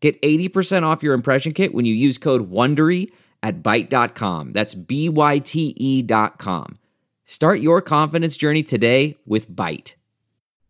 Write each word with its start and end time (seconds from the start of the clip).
Get 0.00 0.20
80% 0.22 0.84
off 0.84 1.02
your 1.02 1.14
impression 1.14 1.52
kit 1.52 1.74
when 1.74 1.84
you 1.84 1.94
use 1.94 2.18
code 2.18 2.50
WONDERY 2.50 3.10
at 3.42 3.62
Byte.com. 3.62 4.52
That's 4.52 4.74
B-Y-T-E 4.74 6.02
dot 6.02 6.38
com. 6.38 6.78
Start 7.24 7.60
your 7.60 7.82
confidence 7.82 8.36
journey 8.36 8.62
today 8.62 9.16
with 9.26 9.50
Byte. 9.50 9.94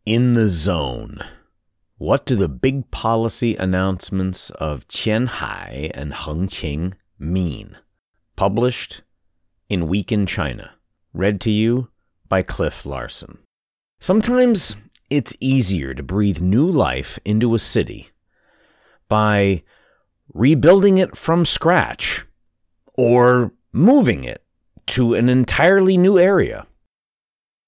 In 0.07 0.33
the 0.33 0.49
zone. 0.49 1.21
What 1.99 2.27
do 2.27 2.37
the 2.37 2.49
big 2.49 2.91
policy 2.91 3.57
announcements 3.57 4.51
of 4.51 4.87
Qianhai 4.89 5.91
and 5.95 6.13
Hengqin 6.13 6.95
mean? 7.19 7.77
Published 8.37 9.03
in 9.69 9.89
Week 9.89 10.11
in 10.13 10.25
China. 10.25 10.73
Read 11.13 11.41
to 11.43 11.51
you 11.51 11.89
by 12.29 12.43
Cliff 12.43 12.87
Larson. 12.87 13.39
Sometimes 14.01 14.77
it's 15.11 15.37
easier 15.41 15.93
to 15.93 16.03
breathe 16.03 16.41
new 16.41 16.67
life 16.67 17.19
into 17.25 17.55
a 17.55 17.59
city 17.59 18.11
by 19.09 19.63
rebuilding 20.33 20.99
it 20.99 21.17
from 21.17 21.45
scratch 21.45 22.27
or 22.95 23.53
moving 23.73 24.25
it 24.25 24.45
to 24.87 25.15
an 25.15 25.29
entirely 25.29 25.97
new 25.97 26.19
area. 26.19 26.67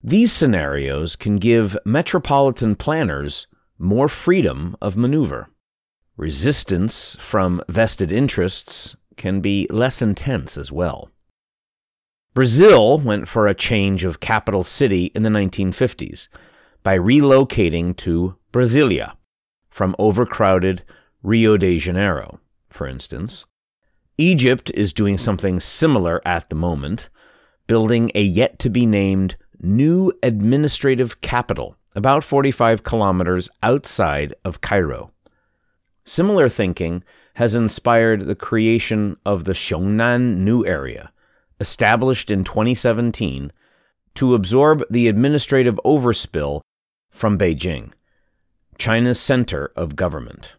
These 0.02 0.32
scenarios 0.32 1.16
can 1.16 1.36
give 1.36 1.77
metropolitan 1.84 2.74
planners 2.77 3.47
more 3.78 4.08
freedom 4.08 4.77
of 4.80 4.97
maneuver. 4.97 5.48
Resistance 6.16 7.16
from 7.20 7.62
vested 7.69 8.10
interests 8.12 8.97
can 9.16 9.41
be 9.41 9.66
less 9.70 10.00
intense 10.00 10.56
as 10.56 10.72
well. 10.72 11.10
Brazil 12.32 12.98
went 12.98 13.28
for 13.28 13.47
a 13.47 13.54
change 13.54 14.04
of 14.04 14.20
capital 14.20 14.62
city 14.62 15.06
in 15.14 15.22
the 15.22 15.30
1950s 15.30 16.28
by 16.82 16.97
relocating 16.97 17.97
to 17.97 18.36
Brasilia 18.52 19.14
from 19.69 19.97
overcrowded 19.98 20.82
Rio 21.22 21.56
de 21.56 21.78
Janeiro, 21.78 22.40
for 22.70 22.86
instance. 22.86 23.44
Egypt 24.16 24.70
is 24.74 24.92
doing 24.92 25.18
something 25.18 25.60
similar 25.60 26.20
at 26.26 26.48
the 26.48 26.56
moment, 26.56 27.08
building 27.66 28.10
a 28.14 28.22
yet 28.22 28.58
to 28.58 28.70
be 28.70 28.86
named 28.86 29.36
new 29.60 30.12
administrative 30.22 31.20
capital 31.20 31.76
about 31.94 32.24
45 32.24 32.82
kilometers 32.82 33.50
outside 33.62 34.34
of 34.44 34.60
Cairo. 34.60 35.10
Similar 36.04 36.48
thinking 36.48 37.04
has 37.34 37.54
inspired 37.54 38.26
the 38.26 38.34
creation 38.34 39.16
of 39.24 39.44
the 39.44 39.52
Xiong'an 39.52 40.38
New 40.38 40.64
Area, 40.64 41.12
established 41.58 42.30
in 42.30 42.44
2017 42.44 43.52
to 44.14 44.34
absorb 44.34 44.82
the 44.91 45.08
administrative 45.08 45.78
overspill 45.84 46.62
from 47.10 47.38
Beijing, 47.38 47.92
China's 48.78 49.20
center 49.20 49.72
of 49.76 49.96
government. 49.96 50.56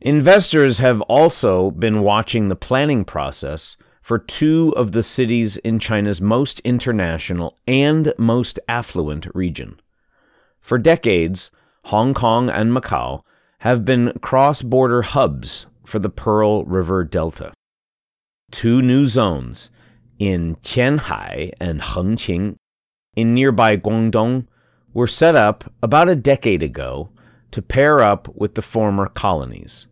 Investors 0.00 0.78
have 0.78 1.00
also 1.02 1.70
been 1.70 2.02
watching 2.02 2.48
the 2.48 2.56
planning 2.56 3.04
process 3.04 3.76
for 4.02 4.18
two 4.18 4.74
of 4.76 4.92
the 4.92 5.02
cities 5.02 5.56
in 5.58 5.78
China's 5.78 6.20
most 6.20 6.60
international 6.60 7.56
and 7.66 8.12
most 8.18 8.58
affluent 8.68 9.26
region. 9.34 9.80
For 10.60 10.78
decades, 10.78 11.50
Hong 11.84 12.12
Kong 12.12 12.50
and 12.50 12.70
Macau 12.70 13.22
have 13.60 13.84
been 13.84 14.12
cross 14.20 14.62
border 14.62 15.02
hubs 15.02 15.66
for 15.86 15.98
the 15.98 16.10
Pearl 16.10 16.64
River 16.64 17.04
Delta. 17.04 17.52
Two 18.50 18.82
new 18.82 19.06
zones 19.06 19.70
in 20.18 20.56
Qianhai 20.56 21.52
and 21.60 21.80
Hengqin 21.80 22.56
in 23.16 23.32
nearby 23.32 23.76
Guangdong 23.76 24.46
were 24.92 25.06
set 25.06 25.34
up 25.34 25.72
about 25.82 26.08
a 26.08 26.16
decade 26.16 26.62
ago 26.62 27.10
to 27.54 27.62
pair 27.62 28.00
up 28.00 28.26
with 28.34 28.56
the 28.56 28.62
former 28.62 29.06
colonies. 29.06 29.86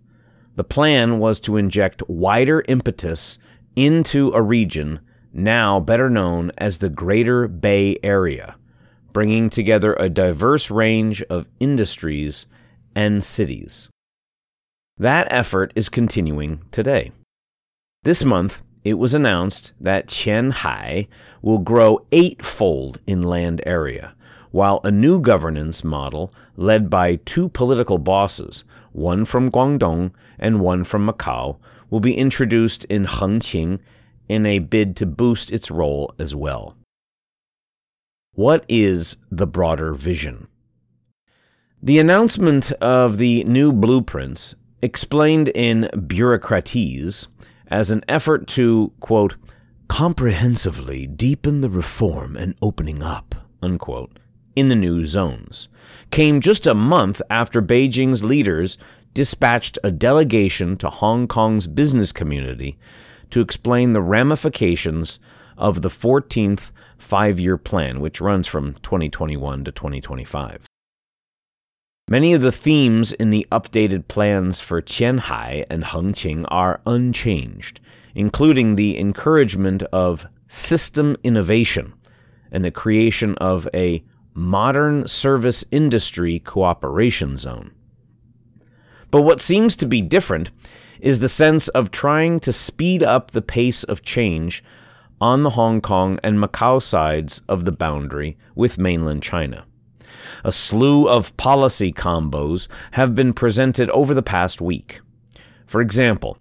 The 0.56 0.65
plan 0.65 1.21
was 1.21 1.39
to 1.43 1.56
inject 1.56 2.03
wider 2.09 2.65
impetus 2.67 3.39
into 3.77 4.33
a 4.33 4.43
region 4.43 4.99
now 5.33 5.78
better 5.78 6.11
known 6.11 6.50
as 6.59 6.78
the 6.78 6.89
Greater 6.89 7.47
Bay 7.47 7.99
Area, 8.03 8.56
bringing 9.12 9.49
together 9.49 9.95
a 9.95 10.09
diverse 10.09 10.73
range 10.73 11.23
of 11.31 11.47
industries 11.61 12.47
and 12.97 13.23
cities. 13.23 13.89
That 14.99 15.29
effort 15.31 15.73
is 15.77 15.89
continuing 15.89 16.65
today. 16.73 17.12
This 18.03 18.25
month, 18.25 18.61
it 18.84 18.94
was 18.94 19.15
announced 19.15 19.73
that 19.81 20.09
Qianhai 20.09 21.06
will 21.43 21.59
grow 21.59 22.05
eightfold 22.11 22.99
in 23.06 23.23
land 23.23 23.62
area, 23.65 24.17
while 24.50 24.81
a 24.83 24.91
new 24.91 25.21
governance 25.21 25.84
model 25.84 26.33
led 26.57 26.91
by 26.91 27.17
two 27.17 27.49
political 27.49 27.99
bosses, 27.99 28.65
one 28.93 29.25
from 29.25 29.51
Guangdong 29.51 30.13
and 30.39 30.61
one 30.61 30.85
from 30.85 31.07
Macau, 31.07 31.59
will 31.91 32.01
be 32.01 32.17
introduced 32.17 32.85
in 32.85 33.07
Hengqin 33.07 33.79
in 34.29 34.47
a 34.47 34.59
bid 34.59 34.97
to 34.97 35.07
boost 35.07 35.53
its 35.53 35.71
role 35.71 36.15
as 36.19 36.35
well. 36.35 36.77
What 38.35 38.65
is 38.69 39.17
the 39.31 39.47
broader 39.47 39.93
vision? 39.93 40.49
The 41.83 41.99
announcement 41.99 42.73
of 42.73 43.19
the 43.19 43.45
new 43.45 43.73
blueprints, 43.73 44.55
explained 44.81 45.49
in 45.49 45.89
bureaucratese 45.95 47.27
as 47.69 47.91
an 47.91 48.05
effort 48.09 48.47
to, 48.49 48.93
quote, 49.01 49.37
comprehensively 49.89 51.07
deepen 51.07 51.61
the 51.61 51.71
reform 51.71 52.37
and 52.37 52.55
opening 52.62 53.03
up, 53.03 53.35
unquote, 53.62 54.19
in 54.55 54.69
the 54.69 54.77
new 54.77 55.05
zones, 55.07 55.69
came 56.11 56.41
just 56.41 56.67
a 56.67 56.75
month 56.75 57.21
after 57.31 57.63
Beijing's 57.63 58.23
leaders 58.23 58.79
dispatched 59.15 59.79
a 59.85 59.91
delegation 59.91 60.77
to 60.79 60.91
Hong 60.91 61.29
Kong's 61.29 61.67
business 61.67 62.13
community 62.13 62.79
to 63.31 63.41
explain 63.41 63.93
the 63.93 64.03
ramifications 64.03 65.19
of 65.57 65.83
the 65.83 65.91
14th 65.91 66.71
five 66.99 67.39
year 67.39 67.57
plan, 67.57 68.01
which 68.01 68.21
runs 68.21 68.47
from 68.47 68.75
2021 68.83 69.65
to 69.65 69.73
2025. 69.73 70.67
Many 72.09 72.35
of 72.35 72.43
the 72.43 72.53
themes 72.53 73.12
in 73.12 73.31
the 73.31 73.47
updated 73.51 74.09
plans 74.09 74.61
for 74.61 74.83
Qianhai 74.83 75.65
and 75.71 75.85
Hengqin 75.85 76.45
are 76.49 76.81
unchanged, 76.87 77.81
including 78.15 78.77
the 78.77 78.99
encouragement 78.99 79.83
of 79.85 80.27
system 80.49 81.17
innovation 81.23 81.95
and 82.51 82.65
the 82.65 82.71
creation 82.71 83.35
of 83.37 83.69
a 83.73 84.05
modern 84.34 85.06
service 85.06 85.65
industry 85.70 86.38
cooperation 86.38 87.37
zone. 87.37 87.72
But 89.10 89.22
what 89.22 89.41
seems 89.41 89.76
to 89.76 89.87
be 89.87 90.00
different 90.00 90.50
is 91.00 91.19
the 91.19 91.28
sense 91.28 91.69
of 91.69 91.91
trying 91.91 92.41
to 92.41 92.53
speed 92.53 93.03
up 93.03 93.32
the 93.32 93.43
pace 93.43 93.84
of 93.84 94.03
change 94.03 94.65
on 95.20 95.43
the 95.43 95.50
Hong 95.50 95.81
Kong 95.81 96.19
and 96.22 96.38
Macau 96.38 96.82
sides 96.82 97.43
of 97.48 97.65
the 97.65 97.72
boundary 97.72 98.37
with 98.54 98.78
mainland 98.78 99.22
China. 99.22 99.65
A 100.44 100.53
slew 100.53 101.09
of 101.09 101.37
policy 101.37 101.93
combos 101.93 102.69
have 102.93 103.14
been 103.14 103.32
presented 103.32 103.91
over 103.91 104.14
the 104.14 104.22
past 104.22 104.60
week. 104.60 105.00
For 105.66 105.81
example, 105.81 106.38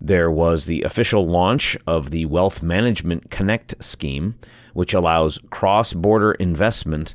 there 0.00 0.30
was 0.30 0.64
the 0.64 0.82
official 0.82 1.26
launch 1.26 1.76
of 1.86 2.10
the 2.10 2.26
Wealth 2.26 2.62
Management 2.62 3.30
Connect 3.30 3.82
scheme, 3.82 4.34
which 4.74 4.94
allows 4.94 5.38
cross 5.50 5.92
border 5.92 6.32
investment 6.32 7.14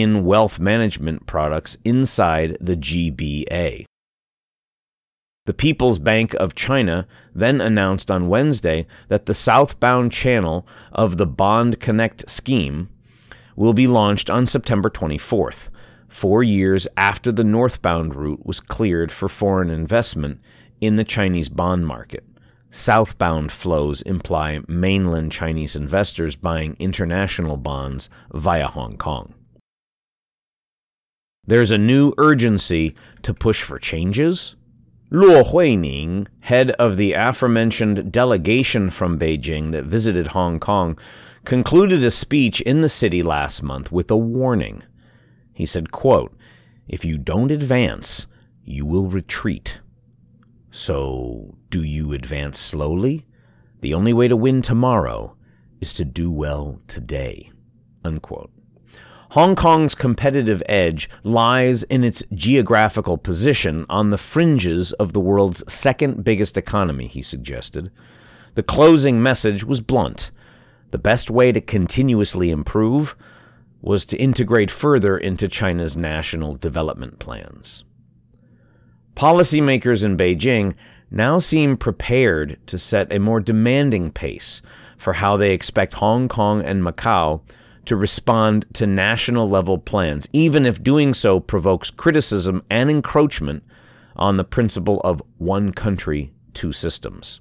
in 0.00 0.24
wealth 0.24 0.58
management 0.58 1.24
products 1.24 1.76
inside 1.84 2.56
the 2.60 2.76
GBA. 2.76 3.84
The 5.46 5.54
People's 5.54 6.00
Bank 6.00 6.34
of 6.34 6.56
China 6.56 7.06
then 7.32 7.60
announced 7.60 8.10
on 8.10 8.28
Wednesday 8.28 8.88
that 9.08 9.26
the 9.26 9.34
southbound 9.34 10.10
channel 10.10 10.66
of 10.90 11.16
the 11.16 11.26
Bond 11.26 11.78
Connect 11.78 12.28
scheme 12.28 12.88
will 13.54 13.72
be 13.72 13.86
launched 13.86 14.28
on 14.28 14.46
September 14.46 14.90
24th, 14.90 15.68
four 16.08 16.42
years 16.42 16.88
after 16.96 17.30
the 17.30 17.44
northbound 17.44 18.16
route 18.16 18.44
was 18.44 18.58
cleared 18.58 19.12
for 19.12 19.28
foreign 19.28 19.70
investment 19.70 20.40
in 20.80 20.96
the 20.96 21.04
Chinese 21.04 21.48
bond 21.48 21.86
market. 21.86 22.24
Southbound 22.72 23.52
flows 23.52 24.02
imply 24.02 24.58
mainland 24.66 25.30
Chinese 25.30 25.76
investors 25.76 26.34
buying 26.34 26.74
international 26.80 27.56
bonds 27.56 28.10
via 28.32 28.66
Hong 28.66 28.96
Kong. 28.96 29.34
There's 31.46 31.70
a 31.70 31.78
new 31.78 32.14
urgency 32.16 32.94
to 33.22 33.34
push 33.34 33.62
for 33.62 33.78
changes 33.78 34.56
Luo 35.14 35.44
Huining, 35.44 36.26
head 36.40 36.72
of 36.72 36.96
the 36.96 37.12
aforementioned 37.12 38.10
delegation 38.10 38.90
from 38.90 39.16
Beijing 39.18 39.70
that 39.70 39.84
visited 39.84 40.28
Hong 40.28 40.58
Kong, 40.58 40.98
concluded 41.44 42.02
a 42.02 42.10
speech 42.10 42.60
in 42.62 42.80
the 42.80 42.88
city 42.88 43.22
last 43.22 43.62
month 43.62 43.92
with 43.92 44.10
a 44.10 44.16
warning. 44.16 44.82
He 45.52 45.66
said, 45.66 45.92
quote, 45.92 46.36
If 46.88 47.04
you 47.04 47.16
don't 47.16 47.52
advance, 47.52 48.26
you 48.64 48.86
will 48.86 49.06
retreat. 49.06 49.80
So, 50.72 51.58
do 51.70 51.84
you 51.84 52.12
advance 52.12 52.58
slowly? 52.58 53.26
The 53.82 53.94
only 53.94 54.12
way 54.12 54.26
to 54.26 54.36
win 54.36 54.62
tomorrow 54.62 55.36
is 55.80 55.92
to 55.94 56.04
do 56.04 56.32
well 56.32 56.80
today. 56.88 57.52
Unquote. 58.02 58.50
Hong 59.34 59.56
Kong's 59.56 59.96
competitive 59.96 60.62
edge 60.66 61.10
lies 61.24 61.82
in 61.82 62.04
its 62.04 62.22
geographical 62.32 63.18
position 63.18 63.84
on 63.90 64.10
the 64.10 64.16
fringes 64.16 64.92
of 64.92 65.12
the 65.12 65.18
world's 65.18 65.64
second 65.66 66.22
biggest 66.22 66.56
economy, 66.56 67.08
he 67.08 67.20
suggested. 67.20 67.90
The 68.54 68.62
closing 68.62 69.20
message 69.20 69.64
was 69.64 69.80
blunt. 69.80 70.30
The 70.92 70.98
best 70.98 71.32
way 71.32 71.50
to 71.50 71.60
continuously 71.60 72.50
improve 72.52 73.16
was 73.82 74.06
to 74.06 74.16
integrate 74.18 74.70
further 74.70 75.18
into 75.18 75.48
China's 75.48 75.96
national 75.96 76.54
development 76.54 77.18
plans. 77.18 77.82
Policymakers 79.16 80.04
in 80.04 80.16
Beijing 80.16 80.74
now 81.10 81.40
seem 81.40 81.76
prepared 81.76 82.60
to 82.68 82.78
set 82.78 83.12
a 83.12 83.18
more 83.18 83.40
demanding 83.40 84.12
pace 84.12 84.62
for 84.96 85.14
how 85.14 85.36
they 85.36 85.50
expect 85.50 85.94
Hong 85.94 86.28
Kong 86.28 86.64
and 86.64 86.84
Macau 86.84 87.40
to 87.86 87.96
respond 87.96 88.66
to 88.74 88.86
national 88.86 89.48
level 89.48 89.78
plans, 89.78 90.28
even 90.32 90.66
if 90.66 90.82
doing 90.82 91.14
so 91.14 91.40
provokes 91.40 91.90
criticism 91.90 92.62
and 92.70 92.90
encroachment 92.90 93.62
on 94.16 94.36
the 94.36 94.44
principle 94.44 95.00
of 95.00 95.22
one 95.38 95.72
country, 95.72 96.32
two 96.52 96.72
systems. 96.72 97.40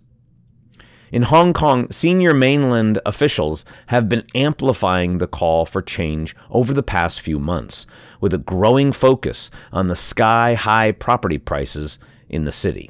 In 1.12 1.24
Hong 1.24 1.54
Kong, 1.54 1.92
senior 1.92 2.34
mainland 2.34 3.00
officials 3.06 3.64
have 3.88 4.10
been 4.10 4.26
amplifying 4.34 5.20
the 5.20 5.28
call 5.28 5.64
for 5.64 5.80
change 5.80 6.36
over 6.50 6.74
the 6.74 6.82
past 6.82 7.22
few 7.22 7.38
months, 7.38 7.86
with 8.20 8.34
a 8.34 8.40
growing 8.40 8.92
focus 8.92 9.52
on 9.72 9.88
the 9.88 9.96
sky 9.96 10.56
high 10.56 10.92
property 10.92 11.38
prices 11.38 12.00
in 12.30 12.46
the 12.46 12.52
city. 12.52 12.90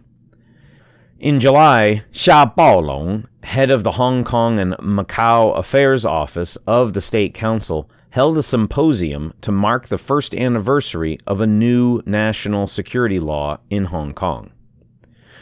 In 1.24 1.40
July, 1.40 2.04
Xia 2.12 2.54
Baolong, 2.54 3.28
head 3.44 3.72
of 3.72 3.86
the 3.86 3.92
Hong 3.92 4.26
Kong 4.26 4.60
and 4.60 4.74
Macau 4.74 5.58
Affairs 5.58 6.04
Office 6.04 6.58
of 6.68 6.92
the 6.92 7.00
State 7.00 7.34
Council, 7.34 7.90
held 8.10 8.38
a 8.38 8.44
symposium 8.44 9.34
to 9.40 9.50
mark 9.50 9.88
the 9.88 9.98
first 9.98 10.36
anniversary 10.36 11.18
of 11.26 11.40
a 11.40 11.48
new 11.48 12.02
national 12.06 12.68
security 12.68 13.22
law 13.22 13.58
in 13.70 13.86
Hong 13.86 14.14
Kong. 14.14 14.52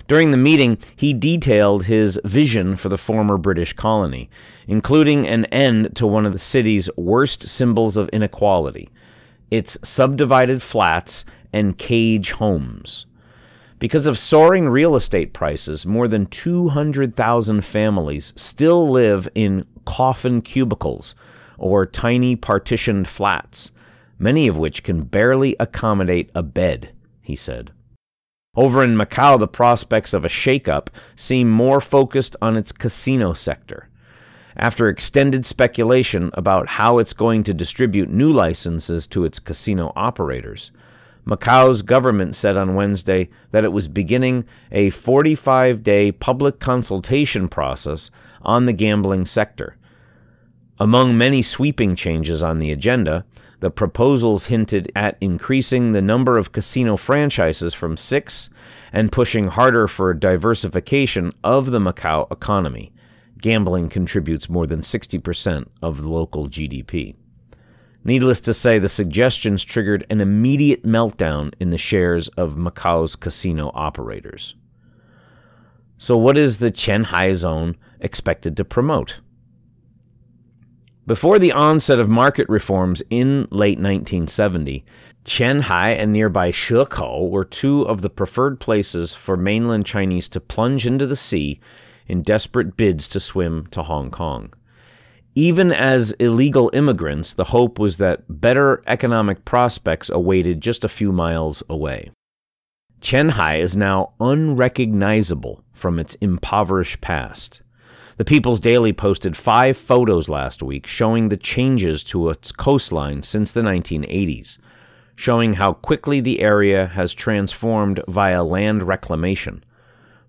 During 0.08 0.30
the 0.30 0.38
meeting, 0.38 0.78
he 0.96 1.16
detailed 1.16 1.86
his 1.86 2.22
vision 2.24 2.76
for 2.76 2.90
the 2.90 2.96
former 2.96 3.40
British 3.40 3.74
colony, 3.74 4.30
including 4.68 5.28
an 5.28 5.46
end 5.46 5.96
to 5.96 6.06
one 6.06 6.28
of 6.28 6.32
the 6.32 6.38
city's 6.38 6.96
worst 6.96 7.48
symbols 7.48 7.98
of 7.98 8.08
inequality 8.10 8.92
its 9.50 9.80
subdivided 9.84 10.62
flats 10.62 11.26
and 11.52 11.80
cage 11.80 12.34
homes. 12.34 13.08
Because 13.82 14.06
of 14.06 14.20
soaring 14.20 14.70
real 14.70 14.96
estate 14.96 15.34
prices, 15.34 15.88
more 15.88 16.08
than 16.08 16.28
200,000 16.28 17.66
families 17.66 18.32
still 18.36 18.88
live 18.88 19.28
in 19.34 19.66
coffin 19.86 20.44
cubicles 20.44 21.16
or 21.58 21.88
tiny 21.88 22.36
partitioned 22.36 23.08
flats, 23.08 23.72
many 24.20 24.48
of 24.48 24.56
which 24.56 24.84
can 24.84 25.02
barely 25.02 25.56
accommodate 25.60 26.30
a 26.36 26.44
bed, 26.44 26.92
he 27.24 27.36
said. 27.36 27.72
Over 28.56 28.84
in 28.84 28.96
Macau, 28.96 29.40
the 29.40 29.48
prospects 29.48 30.14
of 30.14 30.24
a 30.24 30.30
shakeup 30.30 30.90
seem 31.16 31.50
more 31.50 31.82
focused 31.82 32.36
on 32.40 32.58
its 32.58 32.72
casino 32.72 33.34
sector. 33.34 33.90
After 34.56 34.90
extended 34.90 35.44
speculation 35.44 36.30
about 36.36 36.68
how 36.68 37.00
it's 37.00 37.14
going 37.14 37.42
to 37.46 37.54
distribute 37.56 38.12
new 38.12 38.32
licenses 38.32 39.08
to 39.08 39.26
its 39.26 39.40
casino 39.40 39.92
operators, 39.96 40.70
Macau's 41.26 41.82
government 41.82 42.36
said 42.36 42.58
on 42.58 42.76
Wednesday 42.76 43.30
that 43.52 43.64
it 43.64 43.72
was 43.72 43.88
beginning 43.88 44.46
a 44.72 44.90
45 44.90 45.84
day 45.84 46.12
public 46.12 46.60
consultation 46.60 47.48
process 47.48 48.10
on 48.42 48.66
the 48.66 48.74
gambling 48.74 49.26
sector. 49.26 49.78
Among 50.80 51.18
many 51.18 51.42
sweeping 51.42 51.96
changes 51.96 52.42
on 52.42 52.58
the 52.58 52.72
agenda, 52.72 53.26
the 53.60 53.70
proposals 53.70 54.46
hinted 54.46 54.92
at 54.96 55.18
increasing 55.22 55.92
the 55.92 56.02
number 56.02 56.40
of 56.40 56.52
casino 56.52 56.98
franchises 56.98 57.76
from 57.76 57.96
six 57.96 58.50
and 58.92 59.12
pushing 59.12 59.48
harder 59.50 59.88
for 59.88 60.16
diversification 60.16 61.32
of 61.44 61.70
the 61.70 61.80
Macau 61.80 62.30
economy. 62.32 62.92
Gambling 63.40 63.90
contributes 63.90 64.50
more 64.50 64.66
than 64.66 64.82
60% 64.82 65.68
of 65.84 66.02
the 66.02 66.10
local 66.10 66.50
GDP. 66.50 67.16
Needless 68.04 68.42
to 68.42 68.54
say, 68.54 68.80
the 68.80 68.90
suggestions 68.90 69.64
triggered 69.64 70.06
an 70.10 70.22
immediate 70.22 70.84
meltdown 70.84 71.54
in 71.60 71.70
the 71.70 71.78
shares 71.78 72.28
of 72.30 72.56
Macau's 72.56 73.16
casino 73.16 73.72
operators. 73.76 74.56
So, 75.98 76.18
what 76.18 76.36
is 76.36 76.58
the 76.58 76.72
Qianhai 76.72 77.36
zone 77.36 77.78
expected 78.00 78.58
to 78.58 78.66
promote? 78.66 79.20
Before 81.06 81.38
the 81.38 81.52
onset 81.52 82.00
of 82.00 82.10
market 82.10 82.50
reforms 82.50 83.04
in 83.12 83.48
late 83.52 83.78
1970, 83.78 84.84
Qianhai 85.26 85.96
and 85.96 86.12
nearby 86.12 86.52
Shekou 86.52 87.30
were 87.30 87.46
two 87.46 87.84
of 87.84 88.02
the 88.02 88.10
preferred 88.10 88.60
places 88.60 89.14
for 89.14 89.38
mainland 89.38 89.86
Chinese 89.86 90.28
to 90.30 90.40
plunge 90.40 90.88
into 90.88 91.06
the 91.06 91.16
sea 91.16 91.60
in 92.08 92.24
desperate 92.24 92.76
bids 92.76 93.08
to 93.10 93.20
swim 93.20 93.68
to 93.68 93.84
Hong 93.84 94.10
Kong. 94.10 94.54
Even 95.36 95.72
as 95.72 96.12
illegal 96.14 96.70
immigrants, 96.74 97.34
the 97.34 97.46
hope 97.46 97.80
was 97.80 97.98
that 97.98 98.24
better 98.28 98.84
economic 98.86 99.46
prospects 99.46 100.10
awaited 100.10 100.60
just 100.60 100.84
a 100.84 100.90
few 100.90 101.14
miles 101.14 101.64
away. 101.70 102.12
Qianhai 103.02 103.60
is 103.60 103.76
now 103.76 104.12
unrecognizable 104.20 105.64
from 105.74 106.00
its 106.00 106.16
impoverished 106.16 107.00
past. 107.00 107.62
The 108.18 108.26
People's 108.26 108.60
Daily 108.60 108.92
posted 108.94 109.38
five 109.38 109.78
photos 109.78 110.28
last 110.28 110.62
week 110.62 110.86
showing 110.86 111.30
the 111.30 111.38
changes 111.38 112.04
to 112.06 112.30
its 112.30 112.52
coastline 112.52 113.24
since 113.24 113.52
the 113.52 113.62
1980s, 113.62 114.58
showing 115.16 115.54
how 115.54 115.74
quickly 115.74 116.20
the 116.20 116.42
area 116.42 116.88
has 116.88 117.14
transformed 117.14 118.04
via 118.08 118.44
land 118.44 118.84
reclamation. 118.84 119.64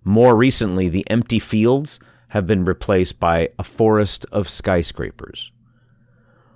More 0.05 0.37
recently, 0.37 0.89
the 0.89 1.05
empty 1.11 1.39
fields 1.39 1.99
have 2.33 2.47
been 2.47 2.65
replaced 2.65 3.21
by 3.21 3.51
a 3.59 3.63
forest 3.63 4.25
of 4.33 4.49
skyscrapers. 4.49 5.53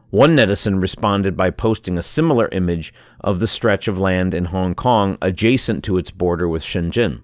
One 0.08 0.34
netizen 0.34 0.80
responded 0.80 1.36
by 1.36 1.50
posting 1.50 1.98
a 1.98 2.02
similar 2.02 2.48
image 2.48 2.94
of 3.20 3.40
the 3.40 3.46
stretch 3.46 3.86
of 3.86 4.00
land 4.00 4.32
in 4.32 4.46
Hong 4.46 4.74
Kong 4.74 5.18
adjacent 5.20 5.84
to 5.84 5.98
its 5.98 6.10
border 6.10 6.48
with 6.48 6.62
Shenzhen. 6.62 7.20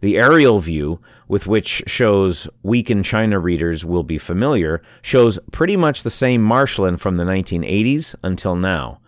The 0.00 0.18
aerial 0.18 0.58
view, 0.58 1.00
with 1.28 1.46
which 1.46 1.84
shows 1.86 2.48
Week 2.64 2.90
in 2.90 3.04
China 3.04 3.38
readers 3.38 3.84
will 3.84 4.02
be 4.02 4.18
familiar, 4.18 4.82
shows 5.00 5.38
pretty 5.52 5.76
much 5.76 6.02
the 6.02 6.10
same 6.10 6.42
marshland 6.42 7.00
from 7.00 7.18
the 7.18 7.24
1980s 7.24 8.16
until 8.24 8.56
now. 8.56 8.98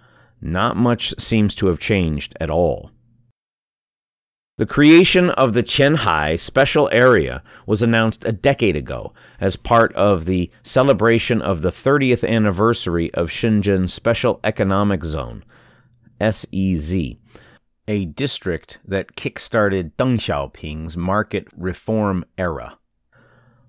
Not 0.41 0.77
much 0.77 1.19
seems 1.19 1.57
to 1.57 1.67
have 1.67 1.81
changed 1.81 2.37
at 2.41 2.49
all. 2.49 2.93
The 4.59 4.67
creation 4.67 5.31
of 5.31 5.55
the 5.55 5.63
Qianhai 5.63 6.37
Special 6.37 6.89
Area 6.91 7.45
was 7.65 7.81
announced 7.81 8.25
a 8.25 8.33
decade 8.33 8.75
ago 8.75 9.15
as 9.41 9.55
part 9.55 9.93
of 9.93 10.25
the 10.25 10.51
celebration 10.65 11.41
of 11.41 11.63
the 11.63 11.71
30th 11.71 12.29
anniversary 12.29 13.15
of 13.15 13.29
Shenzhen 13.29 13.89
Special 13.89 14.41
Economic 14.43 15.05
Zone, 15.05 15.45
SEZ, 16.21 16.93
a 17.87 18.07
district 18.07 18.81
that 18.85 19.15
kickstarted 19.15 19.93
Deng 19.93 20.19
Xiaoping's 20.19 20.97
market 20.97 21.47
reform 21.57 22.25
era. 22.37 22.79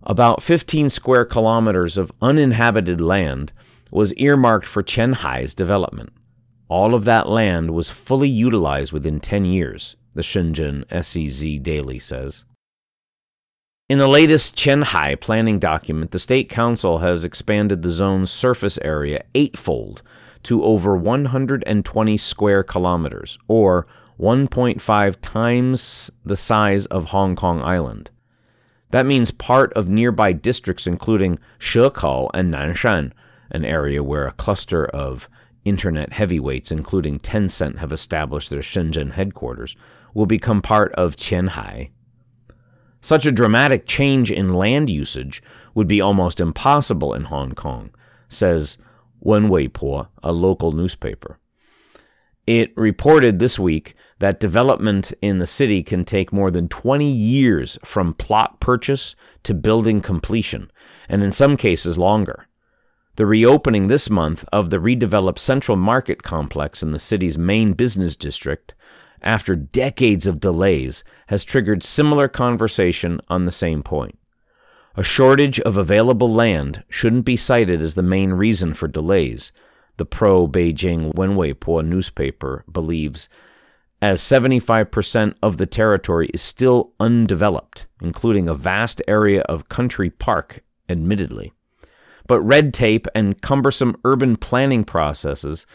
About 0.01 0.41
15 0.41 0.89
square 0.89 1.23
kilometers 1.23 1.99
of 1.99 2.11
uninhabited 2.19 2.99
land 2.99 3.53
was 3.91 4.11
earmarked 4.13 4.65
for 4.65 4.81
Qianhai's 4.81 5.53
development. 5.53 6.13
All 6.67 6.95
of 6.95 7.05
that 7.05 7.29
land 7.29 7.75
was 7.75 7.91
fully 7.91 8.29
utilized 8.29 8.91
within 8.91 9.19
10 9.19 9.45
years 9.45 9.95
the 10.13 10.21
Shenzhen 10.21 10.83
SEZ 10.91 11.61
Daily 11.61 11.99
says. 11.99 12.43
In 13.89 13.97
the 13.97 14.07
latest 14.07 14.55
Qianhai 14.55 15.19
planning 15.19 15.57
document, 15.57 16.11
the 16.11 16.19
State 16.19 16.47
Council 16.47 16.99
has 16.99 17.25
expanded 17.25 17.81
the 17.81 17.89
zone's 17.89 18.29
surface 18.29 18.77
area 18.83 19.23
eightfold 19.33 20.03
to 20.43 20.63
over 20.63 20.95
120 20.95 22.17
square 22.17 22.63
kilometers, 22.63 23.39
or 23.47 23.87
1.5 24.19 25.15
times 25.21 26.11
the 26.23 26.37
size 26.37 26.85
of 26.87 27.05
Hong 27.05 27.35
Kong 27.35 27.61
Island. 27.61 28.11
That 28.91 29.05
means 29.05 29.31
part 29.31 29.71
of 29.73 29.89
nearby 29.89 30.33
districts, 30.33 30.85
including 30.85 31.39
Shekou 31.59 32.29
and 32.33 32.53
Nanshan, 32.53 33.11
an 33.51 33.65
area 33.65 34.03
where 34.03 34.27
a 34.27 34.33
cluster 34.33 34.85
of 34.85 35.29
internet 35.65 36.13
heavyweights, 36.13 36.71
including 36.71 37.19
Tencent, 37.19 37.77
have 37.79 37.91
established 37.91 38.49
their 38.49 38.61
Shenzhen 38.61 39.13
headquarters, 39.13 39.75
will 40.13 40.25
become 40.25 40.61
part 40.61 40.93
of 40.93 41.15
Qianhai. 41.15 41.91
Such 43.01 43.25
a 43.25 43.31
dramatic 43.31 43.85
change 43.85 44.31
in 44.31 44.53
land 44.53 44.89
usage 44.89 45.41
would 45.73 45.87
be 45.87 46.01
almost 46.01 46.39
impossible 46.39 47.13
in 47.13 47.25
Hong 47.25 47.53
Kong, 47.53 47.91
says 48.27 48.77
Wen 49.19 49.49
Wei 49.49 49.67
Po, 49.67 50.07
a 50.21 50.31
local 50.31 50.71
newspaper. 50.71 51.39
It 52.45 52.73
reported 52.75 53.39
this 53.39 53.59
week 53.59 53.95
that 54.17 54.39
development 54.39 55.13
in 55.21 55.37
the 55.37 55.45
city 55.45 55.83
can 55.83 56.03
take 56.03 56.33
more 56.33 56.51
than 56.51 56.67
20 56.67 57.05
years 57.05 57.77
from 57.85 58.13
plot 58.13 58.59
purchase 58.59 59.15
to 59.43 59.53
building 59.53 60.01
completion, 60.01 60.71
and 61.07 61.23
in 61.23 61.31
some 61.31 61.55
cases 61.55 61.97
longer. 61.97 62.47
The 63.15 63.25
reopening 63.25 63.87
this 63.87 64.09
month 64.09 64.45
of 64.51 64.69
the 64.69 64.77
redeveloped 64.77 65.39
Central 65.39 65.77
Market 65.77 66.23
complex 66.23 66.81
in 66.81 66.91
the 66.91 66.99
city's 66.99 67.37
main 67.37 67.73
business 67.73 68.15
district, 68.15 68.73
after 69.21 69.55
decades 69.55 70.27
of 70.27 70.39
delays, 70.39 71.03
has 71.27 71.43
triggered 71.43 71.83
similar 71.83 72.27
conversation 72.27 73.19
on 73.27 73.45
the 73.45 73.51
same 73.51 73.83
point. 73.83 74.17
A 74.95 75.03
shortage 75.03 75.59
of 75.61 75.77
available 75.77 76.31
land 76.33 76.83
shouldn't 76.89 77.25
be 77.25 77.37
cited 77.37 77.81
as 77.81 77.95
the 77.95 78.03
main 78.03 78.31
reason 78.31 78.73
for 78.73 78.87
delays, 78.87 79.51
the 79.97 80.05
pro 80.05 80.47
Beijing 80.47 81.13
Wen 81.15 81.35
Wei 81.35 81.53
Po 81.53 81.81
newspaper 81.81 82.63
believes, 82.71 83.29
as 84.01 84.21
75% 84.21 85.35
of 85.43 85.57
the 85.57 85.65
territory 85.65 86.29
is 86.33 86.41
still 86.41 86.93
undeveloped, 86.99 87.85
including 88.01 88.47
a 88.47 88.55
vast 88.55 89.01
area 89.07 89.41
of 89.41 89.69
country 89.69 90.09
park, 90.09 90.63
admittedly. 90.87 91.53
But 92.25 92.41
red 92.41 92.73
tape 92.73 93.07
and 93.13 93.41
cumbersome 93.41 93.97
urban 94.05 94.37
planning 94.37 94.85
processes 94.85 95.65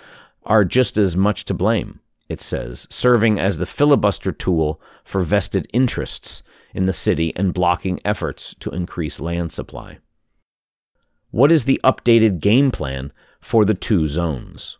are 0.44 0.64
just 0.64 0.96
as 0.96 1.16
much 1.16 1.44
to 1.46 1.54
blame, 1.54 2.00
it 2.34 2.40
says, 2.40 2.88
serving 2.90 3.38
as 3.38 3.58
the 3.58 3.64
filibuster 3.64 4.32
tool 4.32 4.80
for 5.04 5.22
vested 5.22 5.68
interests 5.72 6.42
in 6.74 6.86
the 6.86 6.92
city 6.92 7.32
and 7.36 7.54
blocking 7.54 8.00
efforts 8.04 8.56
to 8.58 8.70
increase 8.72 9.20
land 9.20 9.52
supply. 9.52 9.98
What 11.30 11.52
is 11.52 11.64
the 11.64 11.80
updated 11.84 12.40
game 12.40 12.72
plan 12.72 13.12
for 13.40 13.64
the 13.64 13.74
two 13.74 14.08
zones? 14.08 14.78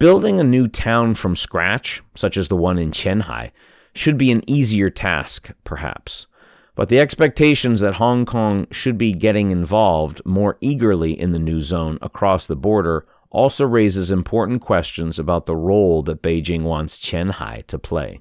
Building 0.00 0.40
a 0.40 0.44
new 0.44 0.66
town 0.66 1.14
from 1.14 1.36
scratch, 1.36 2.02
such 2.16 2.36
as 2.36 2.48
the 2.48 2.56
one 2.56 2.76
in 2.76 2.90
Qianhai, 2.90 3.52
should 3.94 4.18
be 4.18 4.32
an 4.32 4.42
easier 4.50 4.90
task, 4.90 5.52
perhaps. 5.62 6.26
But 6.74 6.88
the 6.88 6.98
expectations 6.98 7.78
that 7.80 7.94
Hong 7.94 8.26
Kong 8.26 8.66
should 8.72 8.98
be 8.98 9.12
getting 9.12 9.52
involved 9.52 10.20
more 10.24 10.58
eagerly 10.60 11.18
in 11.18 11.30
the 11.30 11.38
new 11.38 11.60
zone 11.60 11.98
across 12.02 12.48
the 12.48 12.56
border 12.56 13.06
also 13.36 13.66
raises 13.66 14.10
important 14.10 14.62
questions 14.62 15.18
about 15.18 15.44
the 15.44 15.54
role 15.54 16.02
that 16.02 16.22
Beijing 16.22 16.62
wants 16.62 16.98
Qianhai 16.98 17.66
to 17.66 17.78
play. 17.78 18.20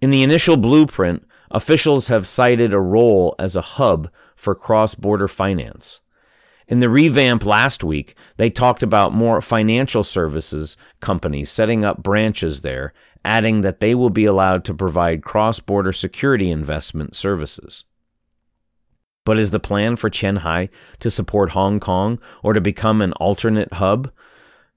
In 0.00 0.10
the 0.10 0.24
initial 0.24 0.56
blueprint, 0.56 1.24
officials 1.52 2.08
have 2.08 2.26
cited 2.26 2.74
a 2.74 2.80
role 2.80 3.36
as 3.38 3.54
a 3.54 3.60
hub 3.78 4.10
for 4.34 4.56
cross 4.56 4.96
border 4.96 5.28
finance. 5.28 6.00
In 6.66 6.80
the 6.80 6.90
revamp 6.90 7.46
last 7.46 7.84
week, 7.84 8.16
they 8.36 8.50
talked 8.50 8.82
about 8.82 9.14
more 9.14 9.40
financial 9.40 10.02
services 10.02 10.76
companies 11.00 11.48
setting 11.48 11.84
up 11.84 12.02
branches 12.02 12.62
there 12.62 12.92
adding 13.24 13.60
that 13.60 13.78
they 13.78 13.94
will 13.94 14.10
be 14.10 14.24
allowed 14.24 14.64
to 14.64 14.74
provide 14.74 15.22
cross 15.22 15.60
border 15.60 15.92
security 15.92 16.50
investment 16.50 17.14
services. 17.14 17.84
But 19.28 19.38
is 19.38 19.50
the 19.50 19.60
plan 19.60 19.96
for 19.96 20.08
Qianhai 20.08 20.70
to 21.00 21.10
support 21.10 21.50
Hong 21.50 21.80
Kong 21.80 22.18
or 22.42 22.54
to 22.54 22.62
become 22.62 23.02
an 23.02 23.12
alternate 23.12 23.74
hub, 23.74 24.10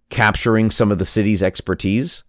capturing 0.10 0.70
some 0.70 0.92
of 0.92 1.00
the 1.00 1.06
city's 1.06 1.42
expertise? 1.42 2.24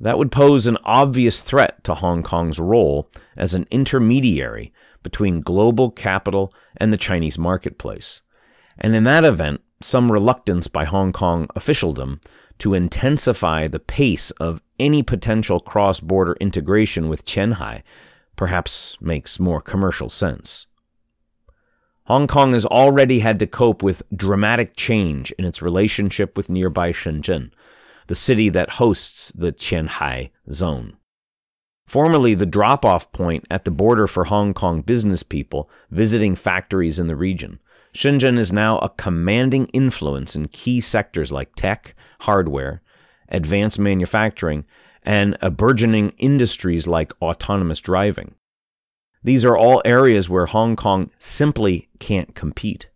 That 0.00 0.16
would 0.16 0.32
pose 0.32 0.66
an 0.66 0.78
obvious 0.82 1.42
threat 1.42 1.84
to 1.84 1.96
Hong 1.96 2.22
Kong's 2.22 2.58
role 2.58 3.10
as 3.36 3.52
an 3.52 3.66
intermediary 3.70 4.72
between 5.02 5.42
global 5.42 5.90
capital 5.90 6.54
and 6.78 6.90
the 6.90 6.96
Chinese 6.96 7.36
marketplace. 7.36 8.22
And 8.78 8.96
in 8.96 9.04
that 9.04 9.26
event, 9.26 9.60
some 9.82 10.10
reluctance 10.10 10.68
by 10.68 10.86
Hong 10.86 11.12
Kong 11.12 11.48
officialdom 11.54 12.18
to 12.60 12.72
intensify 12.72 13.68
the 13.68 13.78
pace 13.78 14.30
of 14.40 14.62
any 14.80 15.02
potential 15.02 15.60
cross 15.60 16.00
border 16.00 16.34
integration 16.40 17.10
with 17.10 17.26
Qianhai 17.26 17.82
perhaps 18.36 18.96
makes 19.02 19.38
more 19.38 19.60
commercial 19.60 20.08
sense. 20.08 20.64
Hong 22.06 22.28
Kong 22.28 22.52
has 22.52 22.64
already 22.64 23.18
had 23.18 23.38
to 23.40 23.46
cope 23.46 23.82
with 23.82 24.02
dramatic 24.14 24.76
change 24.76 25.32
in 25.32 25.44
its 25.44 25.60
relationship 25.60 26.36
with 26.36 26.48
nearby 26.48 26.92
Shenzhen, 26.92 27.50
the 28.06 28.14
city 28.14 28.48
that 28.48 28.74
hosts 28.74 29.32
the 29.32 29.52
Qianhai 29.52 30.30
zone. 30.52 30.96
Formerly 31.88 32.34
the 32.34 32.46
drop 32.46 32.84
off 32.84 33.10
point 33.10 33.44
at 33.50 33.64
the 33.64 33.70
border 33.70 34.06
for 34.06 34.24
Hong 34.24 34.54
Kong 34.54 34.82
business 34.82 35.22
people 35.22 35.68
visiting 35.90 36.36
factories 36.36 36.98
in 36.98 37.08
the 37.08 37.16
region, 37.16 37.58
Shenzhen 37.92 38.38
is 38.38 38.52
now 38.52 38.78
a 38.78 38.90
commanding 38.90 39.66
influence 39.68 40.36
in 40.36 40.48
key 40.48 40.80
sectors 40.80 41.32
like 41.32 41.54
tech, 41.56 41.94
hardware, 42.20 42.82
advanced 43.30 43.78
manufacturing, 43.78 44.64
and 45.02 45.36
a 45.40 45.50
burgeoning 45.50 46.10
industries 46.18 46.86
like 46.86 47.12
autonomous 47.22 47.80
driving. 47.80 48.34
These 49.22 49.44
are 49.44 49.56
all 49.56 49.82
areas 49.84 50.28
where 50.28 50.46
Hong 50.46 50.76
Kong 50.76 51.10
simply 51.18 51.88
can't 51.98 52.34
compete. 52.34 52.88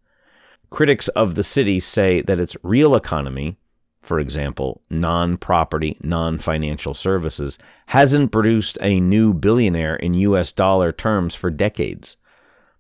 Critics 0.71 1.09
of 1.09 1.35
the 1.35 1.43
city 1.43 1.81
say 1.81 2.23
that 2.23 2.39
its 2.39 2.57
real 2.63 2.95
economy, 2.95 3.59
for 4.01 4.21
example, 4.21 4.83
non 4.89 5.37
property, 5.37 5.99
non 6.03 6.39
financial 6.39 6.95
services, 6.95 7.59
hasn't 7.87 8.33
produced 8.33 8.79
a 8.81 9.01
new 9.01 9.35
billionaire 9.35 9.97
in 9.97 10.15
US 10.15 10.53
dollar 10.53 10.93
terms 10.93 11.35
for 11.35 11.51
decades. 11.51 12.17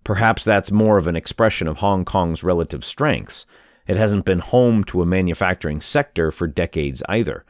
Perhaps 0.04 0.44
that's 0.44 0.70
more 0.70 0.99
of 0.99 1.06
an 1.06 1.16
expression 1.16 1.66
of 1.66 1.78
Hong 1.78 2.04
Kong's 2.04 2.44
relative 2.44 2.85
strengths 2.85 3.44
it 3.90 3.97
hasn't 3.97 4.25
been 4.25 4.38
home 4.38 4.85
to 4.85 5.02
a 5.02 5.06
manufacturing 5.06 5.80
sector 5.80 6.30
for 6.30 6.47
decades 6.47 7.02
either. 7.09 7.44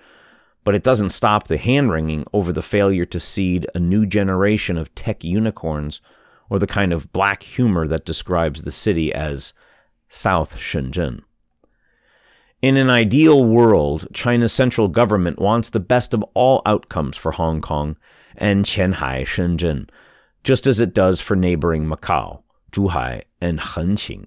But 0.62 0.74
it 0.74 0.82
doesn't 0.82 1.10
stop 1.10 1.48
the 1.48 1.56
hand 1.58 1.90
wringing 1.90 2.24
over 2.32 2.52
the 2.52 2.62
failure 2.62 3.06
to 3.06 3.20
seed 3.20 3.66
a 3.74 3.78
new 3.78 4.06
generation 4.06 4.76
of 4.76 4.94
tech 4.94 5.24
unicorns 5.24 6.00
or 6.48 6.58
the 6.58 6.66
kind 6.66 6.92
of 6.92 7.12
black 7.12 7.42
humor 7.42 7.86
that 7.86 8.04
describes 8.04 8.62
the 8.62 8.72
city 8.72 9.12
as 9.12 9.52
South 10.08 10.56
Shenzhen. 10.56 11.22
In 12.60 12.76
an 12.76 12.90
ideal 12.90 13.42
world, 13.42 14.08
China's 14.12 14.52
central 14.52 14.88
government 14.88 15.38
wants 15.38 15.70
the 15.70 15.80
best 15.80 16.12
of 16.12 16.22
all 16.34 16.60
outcomes 16.66 17.16
for 17.16 17.32
Hong 17.32 17.62
Kong 17.62 17.96
and 18.36 18.66
Qianhai, 18.66 19.24
Shenzhen, 19.24 19.88
just 20.44 20.66
as 20.66 20.78
it 20.78 20.92
does 20.92 21.22
for 21.22 21.36
neighboring 21.36 21.86
Macau, 21.86 22.42
Zhuhai, 22.72 23.22
and 23.40 23.60
Hengqin. 23.60 24.26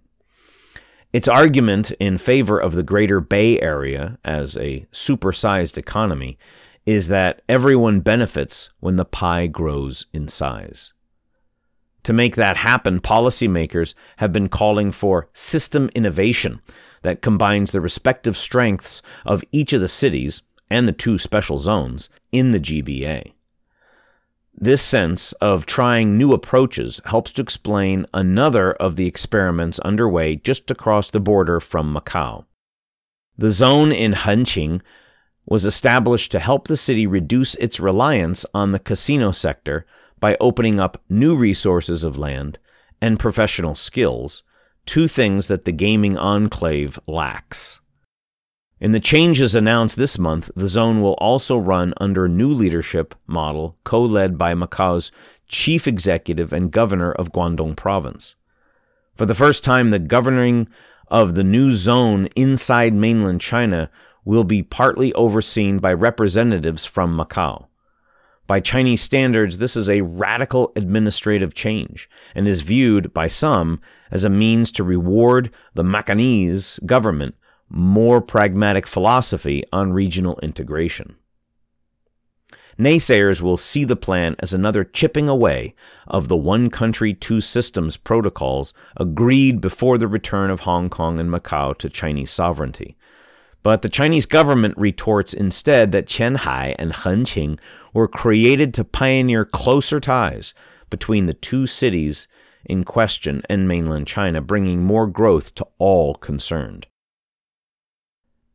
Its 1.14 1.28
argument 1.28 1.92
in 2.00 2.18
favor 2.18 2.58
of 2.58 2.74
the 2.74 2.82
Greater 2.82 3.20
Bay 3.20 3.62
Area 3.62 4.18
as 4.26 4.58
a 4.58 4.88
supersized 4.92 5.78
economy 5.78 6.40
is 6.88 7.08
that 7.08 7.44
everyone 7.48 8.00
benefits 8.00 8.70
when 8.80 8.96
the 8.96 9.06
pie 9.06 9.46
grows 9.46 10.08
in 10.12 10.28
size. 10.28 10.92
To 12.02 12.14
make 12.14 12.36
that 12.36 12.58
happen, 12.58 13.00
policymakers 13.00 13.94
have 14.18 14.34
been 14.34 14.50
calling 14.50 14.92
for 14.92 15.30
system 15.34 15.90
innovation 15.94 16.62
that 17.04 17.22
combines 17.22 17.72
the 17.72 17.80
respective 17.80 18.36
strengths 18.36 19.04
of 19.24 19.44
each 19.52 19.72
of 19.72 19.82
the 19.82 19.88
cities 19.88 20.42
and 20.70 20.88
the 20.88 20.92
two 20.92 21.20
special 21.20 21.60
zones 21.60 22.10
in 22.32 22.52
the 22.52 22.60
GBA. 22.60 23.34
This 24.56 24.82
sense 24.82 25.34
of 25.34 25.66
trying 25.66 26.18
new 26.18 26.32
approaches 26.34 27.02
helps 27.06 27.32
to 27.34 27.42
explain 27.42 28.06
another 28.14 28.74
of 28.74 28.96
the 28.96 29.08
experiments 29.08 29.80
underway 29.80 30.36
just 30.36 30.70
across 30.70 31.10
the 31.10 31.20
border 31.20 31.60
from 31.60 31.94
Macau. 31.94 32.46
The 33.38 33.52
zone 33.52 33.92
in 33.92 34.14
Hengqin 34.14 34.82
was 35.46 35.66
established 35.66 36.32
to 36.32 36.40
help 36.40 36.68
the 36.68 36.78
city 36.78 37.08
reduce 37.08 37.56
its 37.56 37.80
reliance 37.80 38.46
on 38.54 38.72
the 38.72 38.80
casino 38.80 39.32
sector 39.32 39.86
by 40.20 40.38
opening 40.40 40.80
up 40.80 41.02
new 41.10 41.36
resources 41.36 42.04
of 42.04 42.18
land 42.18 42.60
and 43.02 43.20
professional 43.20 43.76
skills, 43.76 44.44
two 44.86 45.08
things 45.08 45.48
that 45.48 45.66
the 45.66 45.72
gaming 45.72 46.18
enclave 46.18 47.00
lacks. 47.08 47.82
In 48.84 48.92
the 48.92 49.00
changes 49.00 49.56
announced 49.56 49.96
this 49.96 50.20
month, 50.20 50.52
the 50.58 50.68
zone 50.68 51.02
will 51.02 51.14
also 51.14 51.58
run 51.58 51.94
under 52.02 52.26
a 52.26 52.30
new 52.30 52.50
leadership 52.50 53.16
model 53.26 53.78
co 53.86 54.02
led 54.02 54.38
by 54.38 54.54
Macau's 54.54 55.10
chief 55.48 55.88
executive 55.88 56.52
and 56.52 56.70
governor 56.70 57.14
of 57.14 57.32
Guangdong 57.32 57.78
province. 57.78 58.36
For 59.16 59.26
the 59.26 59.34
first 59.34 59.64
time, 59.64 59.92
the 59.92 60.00
governing 60.00 60.68
of 61.08 61.36
the 61.36 61.46
new 61.46 61.72
zone 61.72 62.28
inside 62.36 62.94
mainland 62.94 63.40
China 63.40 63.90
will 64.26 64.44
be 64.44 64.62
partly 64.62 65.14
overseen 65.14 65.78
by 65.78 65.94
representatives 65.94 66.84
from 66.84 67.18
Macau. 67.18 67.68
By 68.48 68.60
Chinese 68.60 69.02
standards, 69.02 69.60
this 69.60 69.78
is 69.78 69.90
a 69.90 70.02
radical 70.02 70.74
administrative 70.76 71.54
change 71.54 72.10
and 72.36 72.50
is 72.50 72.64
viewed 72.64 73.14
by 73.14 73.28
some 73.28 73.80
as 74.12 74.26
a 74.26 74.30
means 74.30 74.72
to 74.72 74.84
reward 74.84 75.52
the 75.74 75.84
Macanese 75.84 76.86
government 76.86 77.36
more 77.74 78.22
pragmatic 78.22 78.86
philosophy 78.86 79.64
on 79.74 79.92
regional 79.92 80.40
integration. 80.44 81.16
naysayers 82.78 83.42
will 83.42 83.58
see 83.58 83.84
the 83.84 83.96
plan 83.96 84.36
as 84.40 84.54
another 84.54 84.84
chipping 84.84 85.28
away 85.28 85.74
of 86.08 86.28
the 86.28 86.38
one 86.38 86.70
country, 86.70 87.14
two 87.14 87.42
systems 87.42 87.98
protocols 87.98 88.74
agreed 88.98 89.60
before 89.60 89.98
the 89.98 90.08
return 90.08 90.50
of 90.52 90.62
Hong 90.62 90.90
Kong 90.90 91.20
and 91.20 91.30
Macau 91.30 91.76
to 91.80 91.90
Chinese 91.90 92.32
sovereignty. 92.32 92.96
But 93.64 93.82
the 93.82 93.90
Chinese 93.90 94.26
government 94.28 94.76
retorts 94.78 95.34
instead 95.34 95.92
that 95.92 96.08
Qianhai 96.08 96.76
and 96.78 96.94
Hengqin 96.94 97.58
were 97.94 98.08
created 98.08 98.74
to 98.76 98.84
pioneer 98.84 99.46
closer 99.46 100.00
ties 100.00 100.54
between 100.90 101.26
the 101.26 101.34
two 101.34 101.66
cities 101.66 102.28
in 102.66 102.84
question 102.84 103.42
and 103.50 103.68
mainland 103.68 104.06
China, 104.06 104.42
bringing 104.42 104.84
more 104.84 105.08
growth 105.08 105.56
to 105.56 105.66
all 105.80 106.14
concerned. 106.14 106.88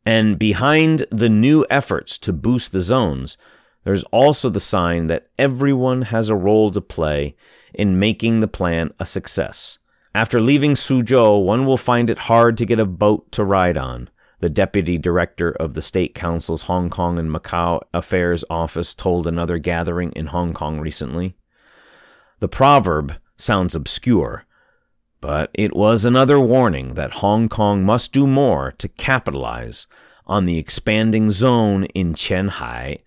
And 0.08 0.38
behind 0.38 1.04
the 1.10 1.28
new 1.28 1.66
efforts 1.68 2.16
to 2.20 2.32
boost 2.32 2.72
the 2.72 2.80
zones, 2.80 3.36
there's 3.84 4.04
also 4.04 4.48
the 4.48 4.58
sign 4.58 5.06
that 5.08 5.28
everyone 5.38 6.00
has 6.00 6.30
a 6.30 6.34
role 6.34 6.70
to 6.70 6.80
play 6.80 7.36
in 7.74 7.98
making 7.98 8.40
the 8.40 8.48
plan 8.48 8.94
a 8.98 9.04
success. 9.04 9.76
After 10.14 10.40
leaving 10.40 10.76
Suzhou, 10.76 11.44
one 11.44 11.66
will 11.66 11.76
find 11.76 12.08
it 12.08 12.20
hard 12.20 12.56
to 12.56 12.64
get 12.64 12.80
a 12.80 12.86
boat 12.86 13.30
to 13.32 13.44
ride 13.44 13.76
on. 13.76 14.08
The 14.40 14.48
deputy 14.48 14.96
director 14.96 15.50
of 15.50 15.74
the 15.74 15.82
State 15.82 16.14
Council's 16.14 16.62
Hong 16.62 16.88
Kong 16.88 17.18
and 17.18 17.30
Macau 17.30 17.82
Affairs 17.92 18.44
Office 18.48 18.94
told 18.94 19.26
another 19.26 19.58
gathering 19.58 20.12
in 20.12 20.28
Hong 20.28 20.54
Kong 20.54 20.80
recently. 20.80 21.36
The 22.38 22.48
proverb 22.48 23.16
sounds 23.36 23.74
obscure, 23.74 24.46
but 25.20 25.50
it 25.54 25.74
was 25.74 26.04
another 26.04 26.38
warning 26.38 26.94
that 26.94 27.14
Hong 27.14 27.48
Kong 27.48 27.84
must 27.84 28.12
do 28.12 28.26
more 28.26 28.72
to 28.78 28.88
capitalize 28.88 29.86
on 30.26 30.44
the 30.44 30.58
expanding 30.58 31.30
zone 31.30 31.84
in 31.86 32.14
Qianhai 32.14 33.00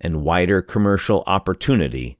and 0.00 0.22
wider 0.22 0.60
commercial 0.60 1.22
opportunity 1.26 2.18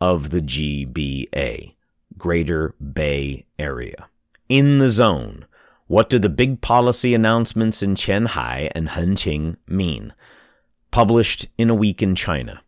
of 0.00 0.30
the 0.30 0.42
GBA, 0.42 1.74
Greater 2.18 2.74
Bay 2.80 3.46
Area. 3.58 4.08
In 4.48 4.78
the 4.78 4.90
zone, 4.90 5.46
what 5.86 6.10
do 6.10 6.18
the 6.18 6.28
big 6.28 6.60
policy 6.60 7.14
announcements 7.14 7.82
in 7.82 7.94
Qianhai 7.94 8.70
and 8.74 8.88
Hengqin 8.88 9.56
mean? 9.66 10.12
Published 10.90 11.46
in 11.56 11.70
a 11.70 11.74
week 11.74 12.02
in 12.02 12.14
China. 12.14 12.63